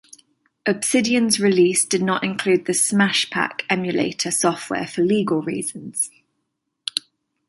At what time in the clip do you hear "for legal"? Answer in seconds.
4.87-5.43